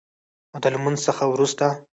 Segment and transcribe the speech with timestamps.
[0.53, 1.65] او د لمونځ څخه وروسته